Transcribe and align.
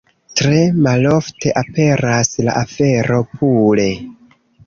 Tre 0.39 0.61
malofte 0.87 1.51
aperas 1.61 2.33
la 2.49 2.57
fero 2.73 3.21
pure. 3.35 3.87